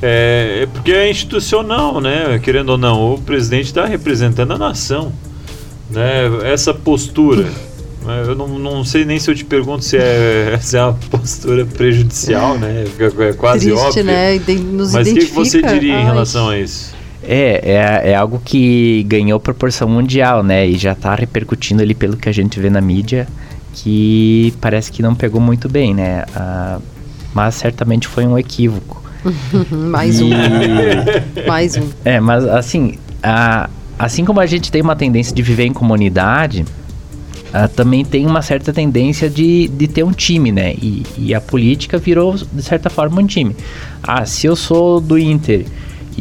[0.00, 2.38] É, é porque é institucional, né?
[2.38, 5.12] Querendo ou não, o presidente está representando a nação.
[5.90, 6.26] Né?
[6.44, 7.50] Essa postura.
[8.06, 8.22] Né?
[8.28, 11.66] Eu não, não sei nem se eu te pergunto se é, se é uma postura
[11.66, 12.84] prejudicial, né?
[12.96, 14.04] É, é quase Triste, óbvio.
[14.04, 14.40] né?
[14.72, 16.02] Nos Mas o que, que você diria Ai.
[16.02, 16.99] em relação a isso?
[17.32, 20.66] É, é, é algo que ganhou proporção mundial, né?
[20.66, 23.28] E já está repercutindo ali pelo que a gente vê na mídia,
[23.72, 26.24] que parece que não pegou muito bem, né?
[26.34, 26.80] Ah,
[27.32, 29.00] mas certamente foi um equívoco.
[29.70, 30.30] Mais um.
[31.46, 31.88] Mais um.
[32.04, 36.64] É, mas assim, a, assim como a gente tem uma tendência de viver em comunidade,
[37.52, 40.72] Uh, também tem uma certa tendência de, de ter um time, né?
[40.74, 43.56] E, e, a política virou, de certa forma, um time.
[44.00, 45.66] Ah, se eu sou do Inter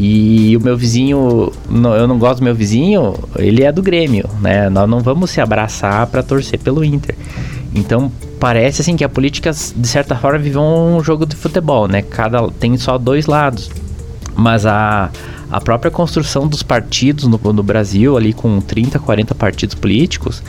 [0.02, 4.70] e o meu vizinho, eu não gosto do meu vizinho, ele é do Grêmio, né?
[4.70, 7.18] Nós não vamos se abraçar para torcer pelo Inter.
[7.76, 8.10] Então
[8.40, 12.02] parece assim que a política de certa forma vive um jogo de futebol, né?
[12.02, 13.70] Cada tem só dois lados.
[14.38, 15.10] Mas a,
[15.52, 20.42] a própria construção dos partidos no, no Brasil, ali com 30, 40 partidos políticos,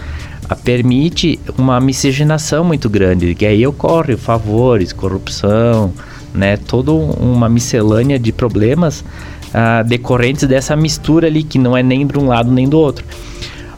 [0.62, 5.92] permite uma miscigenação muito grande, que aí ocorre favores, corrupção,
[6.32, 6.56] né?
[6.56, 9.04] Toda uma miscelânea de problemas
[9.50, 13.04] uh, decorrentes dessa mistura ali, que não é nem de um lado nem do outro.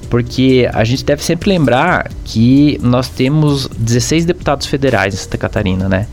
[0.08, 5.88] Porque a gente deve sempre lembrar que nós temos 16 deputados federais em Santa Catarina,
[5.88, 6.06] né?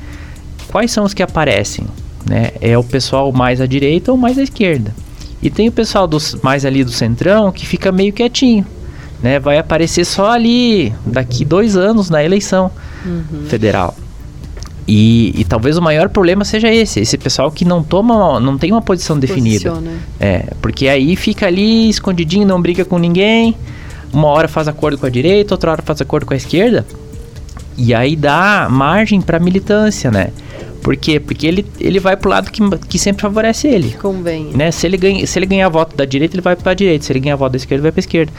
[0.70, 1.86] Quais são os que aparecem?
[2.30, 2.52] Né?
[2.62, 4.94] É o pessoal mais à direita ou mais à esquerda.
[5.42, 8.66] E tem o pessoal dos, mais ali do centrão que fica meio quietinho.
[9.22, 9.40] Né?
[9.40, 12.72] Vai aparecer só ali daqui dois anos na eleição
[13.06, 13.46] uhum.
[13.48, 13.96] federal.
[14.92, 18.72] E, e, talvez o maior problema seja esse, esse pessoal que não toma, não tem
[18.72, 19.70] uma posição definida.
[19.70, 20.00] Posiciona.
[20.20, 23.56] É, porque aí fica ali escondidinho, não briga com ninguém.
[24.12, 26.88] Uma hora faz acordo com a direita, outra hora faz acordo com a esquerda.
[27.78, 30.30] E aí dá margem para militância, né?
[30.82, 31.20] Por quê?
[31.20, 33.92] Porque ele, ele vai pro lado que, que sempre favorece ele.
[34.02, 34.50] Convém.
[34.56, 34.72] Né?
[34.72, 37.06] Se, ele ganha, se ele ganhar voto da direita, ele vai para direita.
[37.06, 38.34] Se ele ganhar voto da esquerda, ele vai para esquerda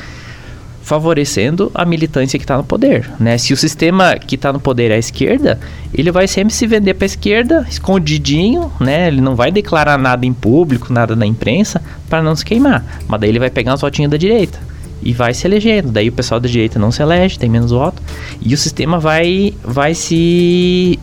[0.82, 3.38] favorecendo a militância que está no poder, né?
[3.38, 5.58] Se o sistema que está no poder é a esquerda,
[5.92, 9.08] ele vai sempre se vender para a esquerda, escondidinho, né?
[9.08, 12.84] Ele não vai declarar nada em público, nada na imprensa, para não se queimar.
[13.06, 14.58] Mas daí ele vai pegar uns votinhos da direita
[15.02, 15.90] e vai se elegendo.
[15.90, 18.02] Daí o pessoal da direita não se elege, tem menos voto
[18.40, 20.98] e o sistema vai vai se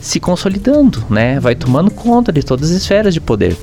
[0.00, 1.40] se consolidando, né?
[1.40, 3.56] Vai tomando conta de todas as esferas de poder.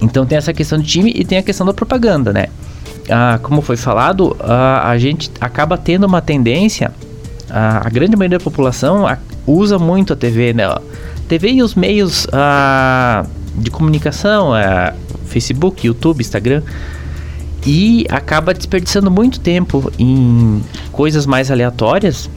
[0.00, 2.46] Então tem essa questão de time e tem a questão da propaganda, né?
[3.08, 6.92] Ah, como foi falado, ah, a gente acaba tendo uma tendência,
[7.48, 9.06] ah, a grande maioria da população
[9.46, 10.64] usa muito a TV, né?
[11.28, 14.94] TV e os meios ah, de comunicação, ah,
[15.26, 16.62] Facebook, YouTube, Instagram,
[17.66, 22.30] e acaba desperdiçando muito tempo em coisas mais aleatórias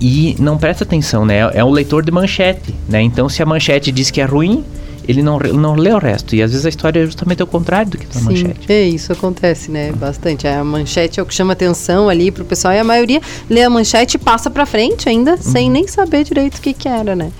[0.00, 1.38] e não presta atenção, né?
[1.54, 3.00] É um leitor de manchete, né?
[3.00, 4.64] Então, se a manchete diz que é ruim,
[5.06, 6.34] ele não, não lê o resto.
[6.34, 8.72] E às vezes a história é justamente o contrário do que está na manchete.
[8.72, 9.92] É, isso acontece, né?
[9.92, 10.46] Bastante.
[10.46, 13.70] A manchete é o que chama atenção ali pro pessoal e a maioria lê a
[13.70, 15.42] manchete e passa para frente ainda, uhum.
[15.42, 17.30] sem nem saber direito o que, que era, né?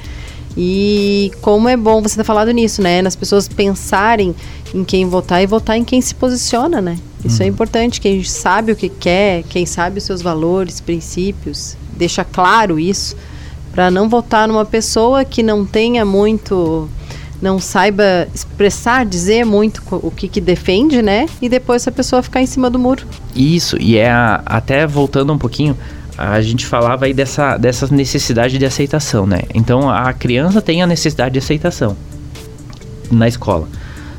[0.57, 3.03] E como é bom você ter falado nisso, né?
[3.03, 4.35] Nas pessoas pensarem
[4.73, 6.99] em quem votar e votar em quem se posiciona, né?
[7.25, 7.51] Isso é uhum.
[7.51, 8.01] é importante.
[8.01, 13.17] Quem sabe o que quer, quem sabe os seus valores, princípios, deixa claro isso,
[13.73, 16.89] para não votar numa pessoa que não tenha muito
[17.45, 21.27] não saiba expressar, dizer muito o que, que defende, né?
[21.43, 23.07] E depois essa pessoa ficar em cima do muro.
[23.37, 25.77] Isso, e é a, até voltando um pouquinho,
[26.17, 29.43] a gente falava aí dessa, dessa necessidade de aceitação, né?
[29.53, 31.95] Então a criança tem a necessidade de aceitação
[33.11, 33.69] na escola.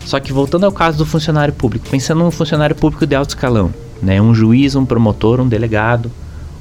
[0.05, 3.73] Só que voltando ao caso do funcionário público, pensando num funcionário público de alto escalão,
[4.03, 4.21] né?
[4.21, 6.11] Um juiz, um promotor, um delegado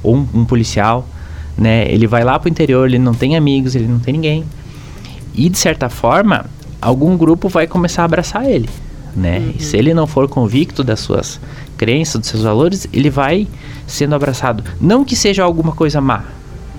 [0.01, 1.07] ou um, um policial,
[1.55, 1.87] né?
[1.91, 4.43] Ele vai lá pro interior, ele não tem amigos, ele não tem ninguém.
[5.35, 6.45] E de certa forma,
[6.85, 8.69] algum grupo vai começar a abraçar ele,
[9.15, 9.39] né?
[9.39, 9.59] Uhum.
[9.59, 11.39] se ele não for convicto das suas
[11.75, 13.47] crenças, dos seus valores, ele vai
[13.87, 14.63] sendo abraçado.
[14.79, 16.23] Não que seja alguma coisa má,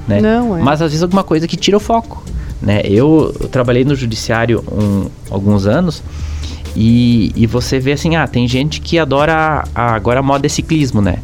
[0.06, 0.20] né?
[0.20, 0.62] Não, é.
[0.62, 2.22] Mas às vezes alguma coisa que tira o foco,
[2.62, 2.82] né?
[2.84, 6.02] Eu, eu trabalhei no judiciário um, alguns anos
[6.76, 10.48] E, e você vê assim, ah, tem gente que adora a, agora a moda é
[10.48, 11.18] ciclismo, né?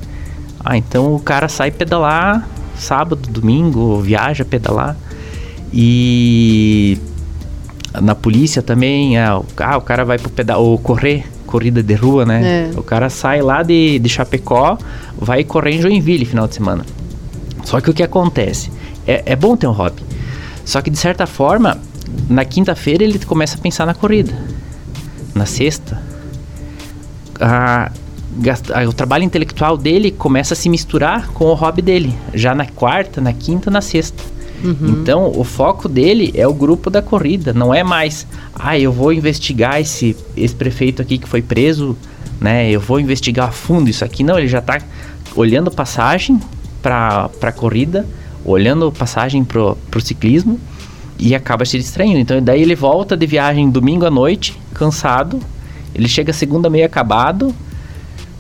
[0.65, 4.97] Ah, então o cara sai pedalar sábado, domingo, viaja pedalar.
[5.73, 6.99] E
[8.01, 11.95] na polícia também, ah, o, ah, o cara vai pro pedal, ou correr, corrida de
[11.95, 12.71] rua, né?
[12.75, 12.79] É.
[12.79, 14.79] O cara sai lá de, de Chapecó,
[15.19, 16.85] vai correr em Joinville final de semana.
[17.65, 18.71] Só que o que acontece?
[19.07, 20.03] É, é bom ter um hobby.
[20.65, 21.79] Só que de certa forma,
[22.29, 24.33] na quinta-feira ele começa a pensar na corrida.
[25.35, 26.01] Na sexta,
[27.41, 27.91] a,
[28.75, 32.15] a, o trabalho intelectual dele começa a se misturar com o hobby dele.
[32.33, 34.23] Já na quarta, na quinta, na sexta.
[34.63, 35.01] Uhum.
[35.01, 39.13] Então, o foco dele é o grupo da corrida, não é mais, ah, eu vou
[39.13, 41.97] investigar esse, esse prefeito aqui que foi preso,
[42.41, 42.71] né?
[42.71, 44.23] Eu vou investigar a fundo isso aqui.
[44.25, 44.81] Não, ele já está
[45.37, 46.41] olhando passagem
[46.83, 48.07] para a corrida,
[48.45, 50.59] olhando passagem pro, pro ciclismo
[51.19, 52.19] e acaba se distraindo.
[52.19, 55.39] Então, daí ele volta de viagem domingo à noite, cansado.
[55.95, 57.55] Ele chega segunda meio acabado,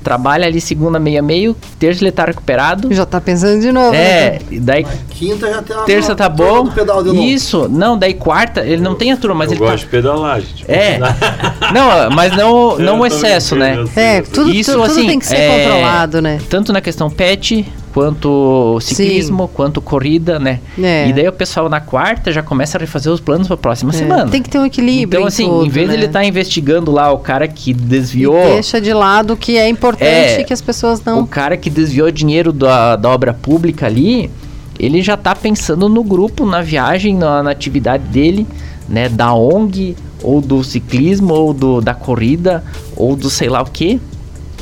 [0.02, 2.92] trabalha ali segunda meia meio, terça ele tá recuperado.
[2.92, 3.94] Já tá pensando de novo.
[3.94, 4.60] É, né?
[4.60, 6.68] daí quinta já tem Terça tá bom.
[7.14, 9.84] Isso, não, daí quarta, ele não tem a turma, mas eu ele gosto tá...
[9.84, 10.64] de pedalar, gente.
[10.68, 10.98] É.
[11.72, 13.84] não, mas não não o excesso, né?
[13.94, 16.40] É, tudo, Isso, tudo, assim, tem que ser é, controlado, né?
[16.48, 19.50] Tanto na questão pet, quanto ciclismo, Sim.
[19.54, 20.60] quanto corrida, né?
[20.82, 21.08] É.
[21.08, 23.92] E daí o pessoal na quarta já começa a refazer os planos para a próxima
[23.92, 23.94] é.
[23.94, 24.30] semana.
[24.30, 25.18] Tem que ter um equilíbrio.
[25.18, 25.94] Então, assim, tudo, em vez né?
[25.94, 28.38] de ele estar tá investigando lá o cara que desviou.
[28.50, 31.20] E deixa de lado o que é importante é, que as pessoas não.
[31.20, 34.30] O cara que desviou dinheiro da, da obra pública ali,
[34.78, 38.46] ele já está pensando no grupo, na viagem, na, na atividade dele,
[38.88, 39.08] né?
[39.08, 42.64] Da ONG, ou do ciclismo, ou do, da corrida,
[42.96, 44.00] ou do sei lá o que.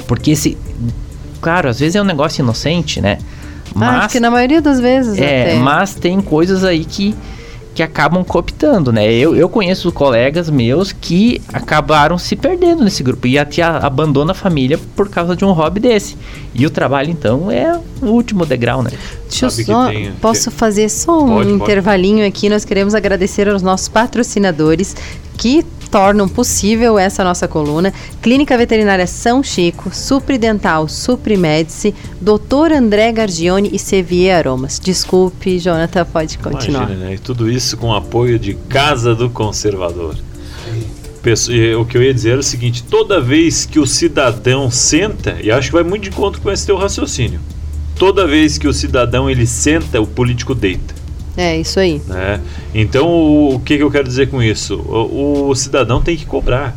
[0.06, 0.56] Porque esse,
[1.40, 3.18] claro, às vezes é um negócio inocente, né?
[3.74, 5.18] Mas, ah, acho que na maioria das vezes.
[5.18, 5.54] É, até.
[5.56, 7.14] mas tem coisas aí que,
[7.74, 9.12] que acabam cooptando, né?
[9.12, 14.34] Eu, eu conheço colegas meus que acabaram se perdendo nesse grupo e até abandona a
[14.34, 16.16] família por causa de um hobby desse.
[16.54, 18.90] E o trabalho, então, é o último degrau, né?
[19.28, 22.28] Deixa eu só, tem, posso fazer só um pode, intervalinho pode.
[22.28, 22.48] aqui.
[22.48, 24.96] Nós queremos agradecer aos nossos patrocinadores
[25.36, 27.92] que tornam possível essa nossa coluna.
[28.22, 34.78] Clínica Veterinária São Chico, Supridental Suprimedice, Doutor André Gargione e Sevier Aromas.
[34.78, 36.84] Desculpe, Jonathan, pode continuar.
[36.84, 37.18] Imagina, né?
[37.22, 40.16] Tudo isso com apoio de Casa do Conservador.
[41.78, 45.50] O que eu ia dizer é o seguinte: toda vez que o cidadão senta, e
[45.50, 47.40] acho que vai muito de conta com esse teu raciocínio,
[47.94, 50.99] toda vez que o cidadão ele senta, o político deita.
[51.40, 52.02] É, isso aí.
[52.06, 52.38] Né?
[52.74, 54.74] Então, o, que, que, eu quero dizer com isso?
[54.74, 56.76] O, o, cidadão tem que cobrar.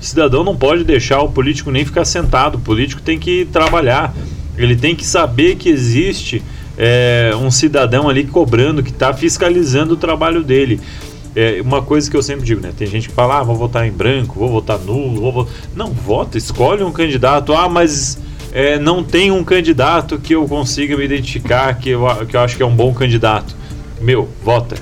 [0.00, 2.54] O cidadão não pode deixar o político nem ficar sentado.
[2.54, 4.14] O político tem que trabalhar.
[4.56, 6.44] Ele tem que saber que existe
[6.78, 10.80] é, um cidadão ali cobrando, que está fiscalizando o trabalho dele.
[11.34, 12.72] É uma coisa que eu sempre digo, né?
[12.76, 15.52] Tem gente que fala, ah, vou votar em branco, vou votar nulo, vou votar...
[15.74, 17.52] Não, vota, escolhe um candidato.
[17.52, 18.16] Ah, mas
[18.52, 22.56] é, não tem um candidato que eu consiga me identificar, que eu, que eu acho
[22.56, 23.63] que é um bom candidato
[24.00, 24.76] meu, vota.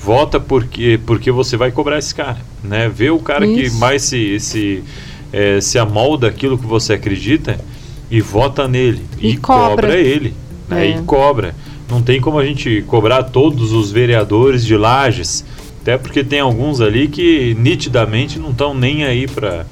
[0.00, 2.88] Vota porque, porque você vai cobrar esse cara, né?
[2.88, 3.74] Vê o cara Isso.
[3.74, 4.84] que mais se, se,
[5.32, 7.58] é, se amolda aquilo que você acredita
[8.10, 9.04] e vota nele.
[9.18, 9.88] E, e cobra.
[9.88, 10.00] cobra.
[10.00, 10.34] ele.
[10.68, 10.86] Né?
[10.86, 10.90] É.
[10.90, 11.54] E cobra.
[11.90, 15.44] Não tem como a gente cobrar todos os vereadores de Lages,
[15.82, 19.66] até porque tem alguns ali que nitidamente não estão nem aí para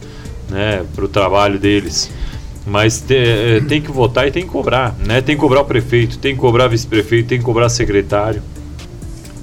[0.50, 2.10] né, o trabalho deles.
[2.66, 5.20] Mas te, é, tem que votar e tem que cobrar, né?
[5.20, 8.42] Tem que cobrar o prefeito, tem que cobrar vice-prefeito, tem que cobrar secretário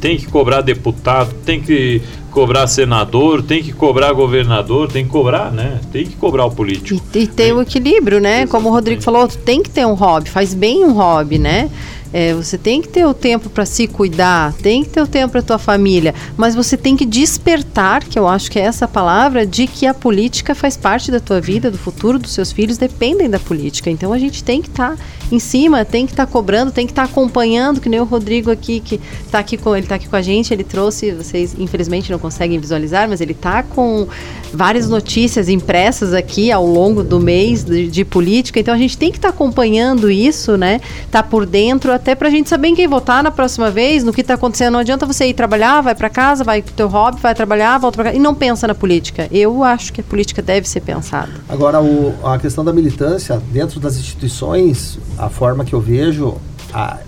[0.04, 5.50] tem que cobrar deputado, tem que cobrar senador, tem que cobrar governador, tem que cobrar,
[5.50, 5.80] né?
[5.94, 7.02] Tem que cobrar o político.
[7.16, 8.42] E, e ter o equilíbrio, né?
[8.42, 8.52] Exatamente.
[8.52, 11.72] Como o Rodrigo falou, tem que ter um hobby, faz bem um hobby, né?
[12.12, 15.32] É, você tem que ter o tempo para se cuidar, tem que ter o tempo
[15.32, 19.48] para tua família, mas você tem que despertar, que eu acho que é essa palavra,
[19.48, 23.30] de que a política faz parte da tua vida, do futuro dos seus filhos dependem
[23.30, 23.90] da política.
[23.90, 26.86] Então a gente tem que estar tá em cima, tem que estar tá cobrando, tem
[26.86, 29.96] que estar tá acompanhando, que nem o Rodrigo aqui que está aqui com ele tá
[29.96, 34.08] aqui com a gente, ele trouxe, vocês infelizmente não conseguem visualizar, mas ele está com
[34.54, 38.60] várias notícias impressas aqui ao longo do mês de, de política.
[38.60, 40.80] Então a gente tem que estar tá acompanhando isso, né?
[41.10, 44.14] Tá por dentro até para a gente saber em quem votar na próxima vez, no
[44.14, 44.74] que está acontecendo.
[44.74, 47.96] Não adianta você ir trabalhar, vai para casa, vai pro teu hobby, vai trabalhar, volta
[47.96, 49.28] para casa e não pensa na política.
[49.32, 51.32] Eu acho que a política deve ser pensada.
[51.50, 56.36] Agora, o, a questão da militância dentro das instituições, a forma que eu vejo,
[56.74, 57.00] a,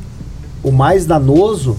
[0.64, 1.78] o mais danoso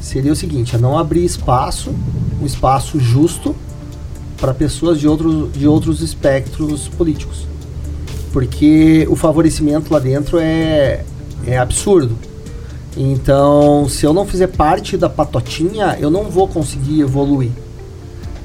[0.00, 1.94] seria o seguinte: é não abrir espaço,
[2.40, 3.54] um espaço justo
[4.40, 7.46] para pessoas de outros, de outros espectros políticos.
[8.32, 11.04] Porque o favorecimento lá dentro é,
[11.46, 12.16] é absurdo.
[12.96, 17.50] Então, se eu não fizer parte da patotinha, eu não vou conseguir evoluir.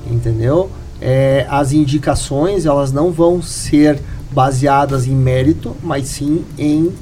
[0.09, 0.71] Entendeu?
[1.01, 3.99] é, as indicações elas não vão ser
[4.31, 6.93] baseadas em mérito, mas sim em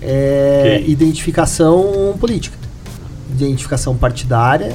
[0.00, 0.90] é, okay.
[0.90, 2.56] identificação política,
[3.30, 4.72] identificação partidária,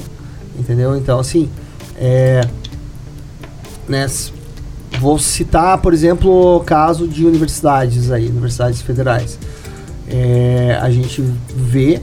[0.57, 0.95] entendeu?
[0.95, 1.49] Então, assim,
[1.97, 2.47] é,
[3.87, 4.05] né,
[4.99, 9.37] vou citar, por exemplo, o caso de universidades aí, universidades federais.
[10.09, 11.21] É, a gente
[11.55, 12.01] vê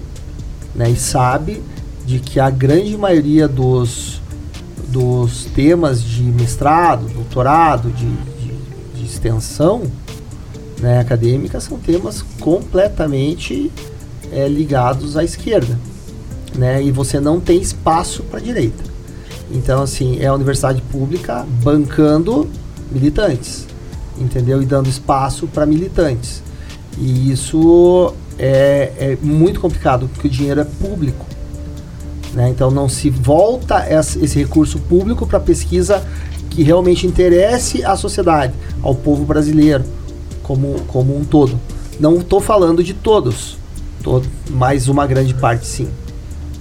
[0.74, 1.62] né, e sabe
[2.04, 4.20] de que a grande maioria dos,
[4.88, 8.33] dos temas de mestrado, doutorado, de
[9.24, 9.82] extensão
[10.80, 13.72] né, acadêmica são temas completamente
[14.30, 15.78] é, ligados à esquerda.
[16.54, 18.84] Né, e você não tem espaço para a direita.
[19.50, 22.48] Então, assim, é a universidade pública bancando
[22.92, 23.66] militantes,
[24.16, 24.62] entendeu?
[24.62, 26.42] E dando espaço para militantes.
[26.96, 31.26] E isso é, é, muito complicado, porque o dinheiro é público.
[32.34, 32.48] Né?
[32.48, 36.04] Então não se volta esse recurso público para pesquisa
[36.54, 39.84] que realmente interesse à sociedade, ao povo brasileiro
[40.42, 41.58] como, como um todo.
[41.98, 43.58] Não estou falando de todos,
[44.02, 45.88] tô, mas uma grande parte sim,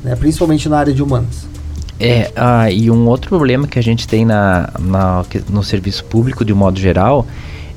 [0.04, 0.16] né?
[0.16, 1.48] principalmente na área de humanas.
[2.00, 6.44] É, ah, e um outro problema que a gente tem na, na, no serviço público,
[6.44, 7.28] de um modo geral,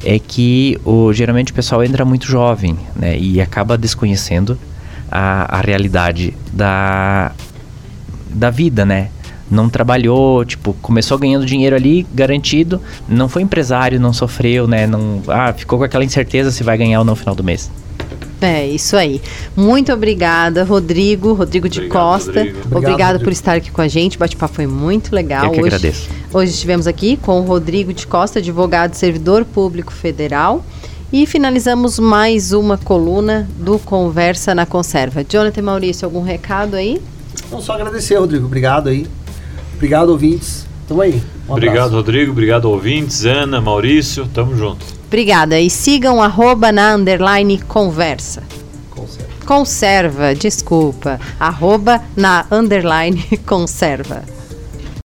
[0.02, 4.58] é que o, geralmente o pessoal entra muito jovem né, e acaba desconhecendo
[5.10, 7.32] a, a realidade da,
[8.30, 9.10] da vida, né?
[9.50, 14.86] Não trabalhou, tipo, começou ganhando dinheiro ali, garantido, não foi empresário, não sofreu, né?
[14.86, 17.70] Não, ah, ficou com aquela incerteza se vai ganhar ou não no final do mês.
[18.40, 19.20] É, isso aí.
[19.56, 22.26] Muito obrigada, Rodrigo, Rodrigo de Obrigado, Costa.
[22.32, 22.58] Rodrigo.
[22.58, 23.24] Obrigado, Obrigado Rodrigo.
[23.24, 24.16] por estar aqui com a gente.
[24.16, 25.46] O bate-papo foi muito legal.
[25.46, 26.08] Eu que hoje, agradeço.
[26.32, 30.62] Hoje estivemos aqui com o Rodrigo de Costa, advogado servidor público federal.
[31.12, 35.24] E finalizamos mais uma coluna do Conversa na Conserva.
[35.26, 37.00] Jonathan Maurício, algum recado aí?
[37.50, 38.46] Não, só agradecer, Rodrigo.
[38.46, 39.06] Obrigado aí.
[39.76, 40.66] Obrigado, ouvintes.
[40.88, 41.22] Tamo aí.
[41.48, 42.32] Um obrigado, Rodrigo.
[42.32, 43.24] Obrigado, ouvintes.
[43.24, 44.26] Ana, Maurício.
[44.32, 44.84] Tamo junto.
[45.06, 45.60] Obrigada.
[45.60, 48.42] E sigam arroba na underline conversa.
[48.90, 49.32] Conserva.
[49.44, 51.20] Conserva, desculpa.
[51.38, 54.35] Arroba na underline conserva.